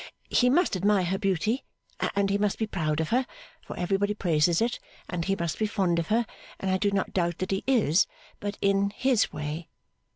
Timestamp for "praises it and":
4.15-5.25